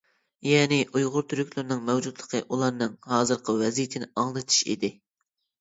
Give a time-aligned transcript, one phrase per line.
[0.45, 4.93] يەنى ئۇيغۇر تۈركلىرىنىڭ مەۋجۇتلۇقى، ئۇلارنىڭ ھازىرقى ۋەزىيىتىنى ئاڭلىتىش ئىدى.